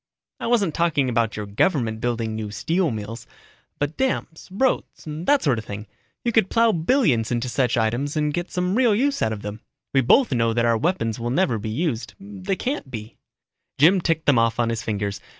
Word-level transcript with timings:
"I 0.39 0.47
wasn't 0.47 0.73
talking 0.73 1.09
about 1.09 1.37
your 1.37 1.45
government 1.45 2.01
building 2.01 2.35
new 2.35 2.49
steel 2.49 2.89
mills. 2.89 3.27
But 3.77 3.97
dams, 3.97 4.47
roads, 4.49 5.03
that 5.05 5.43
sort 5.43 5.59
of 5.59 5.65
thing. 5.65 5.85
You 6.25 6.31
could 6.31 6.49
plow 6.49 6.71
billions 6.71 7.29
into 7.31 7.47
such 7.47 7.77
items 7.77 8.17
and 8.17 8.33
get 8.33 8.49
some 8.49 8.73
real 8.73 8.95
use 8.95 9.21
out 9.21 9.31
of 9.31 9.43
them. 9.43 9.61
We 9.93 10.01
both 10.01 10.31
know 10.31 10.53
that 10.53 10.65
our 10.65 10.75
weapons 10.75 11.19
will 11.19 11.29
never 11.29 11.59
be 11.59 11.69
used 11.69 12.15
they 12.19 12.55
can't 12.55 12.89
be." 12.89 13.17
Jim 13.77 14.01
ticked 14.01 14.25
them 14.25 14.39
off 14.39 14.59
on 14.59 14.69
his 14.71 14.81
fingers. 14.81 15.21